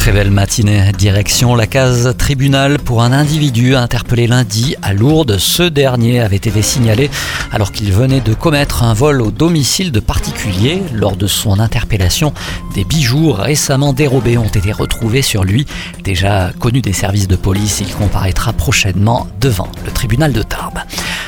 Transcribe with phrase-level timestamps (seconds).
[0.00, 0.92] Très belle matinée.
[0.96, 5.36] Direction la case tribunal pour un individu interpellé lundi à Lourdes.
[5.36, 7.10] Ce dernier avait été signalé
[7.52, 10.82] alors qu'il venait de commettre un vol au domicile de particuliers.
[10.94, 12.32] Lors de son interpellation,
[12.74, 15.66] des bijoux récemment dérobés ont été retrouvés sur lui.
[16.02, 20.80] Déjà connu des services de police, il comparaîtra prochainement devant le tribunal de Tarbes.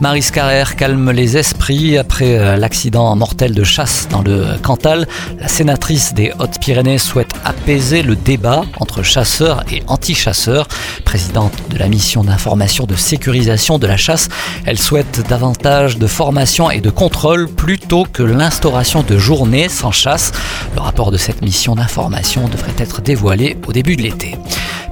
[0.00, 5.06] Marie Carrère calme les esprits après euh, l'accident mortel de chasse dans le Cantal.
[5.38, 10.66] La sénatrice des Hautes-Pyrénées souhaite apaiser le débat entre chasseurs et anti-chasseurs.
[11.04, 14.28] Présidente de la mission d'information de sécurisation de la chasse,
[14.66, 20.32] elle souhaite davantage de formation et de contrôle plutôt que l'instauration de journées sans chasse.
[20.74, 24.36] Le rapport de cette mission d'information devrait être dévoilé au début de l'été.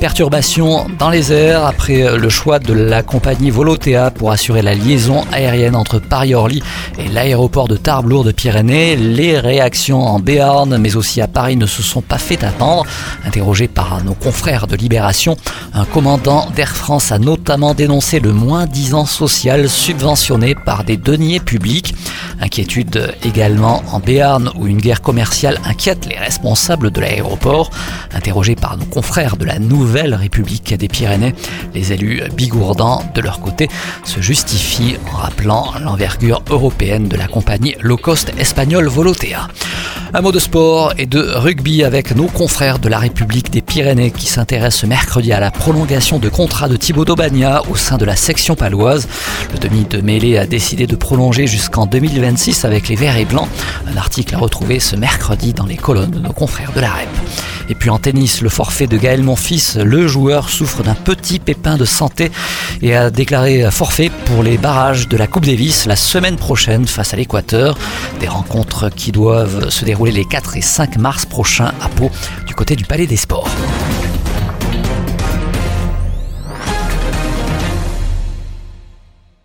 [0.00, 5.24] Perturbations dans les airs après le choix de la compagnie Volotea pour assurer la liaison
[5.30, 6.62] aérienne entre Paris-Orly
[6.98, 8.96] et l'aéroport de Tarbes-Lourdes-Pyrénées.
[8.96, 12.86] Les réactions en Béarn mais aussi à Paris ne se sont pas fait attendre.
[13.26, 15.36] Interrogé par nos confrères de Libération,
[15.74, 21.94] un commandant d'Air France a notamment dénoncé le moins-disant social subventionné par des deniers publics.
[22.40, 27.70] Inquiétude également en Béarn où une guerre commerciale inquiète les responsables de l'aéroport.
[28.14, 31.34] Interrogé par nos confrères de la Nouvelle République des Pyrénées.
[31.74, 33.68] Les élus bigourdans, de leur côté,
[34.04, 39.48] se justifient en rappelant l'envergure européenne de la compagnie low cost espagnole Volotea.
[40.12, 44.10] Un mot de sport et de rugby avec nos confrères de la République des Pyrénées
[44.10, 48.16] qui s'intéressent mercredi à la prolongation de contrat de Thibaut Daubagna au sein de la
[48.16, 49.06] section paloise.
[49.52, 53.48] Le demi de mêlée a décidé de prolonger jusqu'en 2026 avec les Verts et Blancs.
[53.86, 57.08] Un article à retrouver ce mercredi dans les colonnes de nos confrères de la REP.
[57.68, 61.76] Et puis en tennis, le forfait de Gaël Monfils, le joueur souffre d'un petit pépin
[61.76, 62.32] de santé
[62.82, 67.14] et a déclaré forfait pour les barrages de la Coupe Davis la semaine prochaine face
[67.14, 67.76] à l'Équateur.
[68.20, 72.10] Des rencontres qui doivent se dérouler les 4 et 5 mars prochains à Pau
[72.46, 73.48] du côté du Palais des Sports.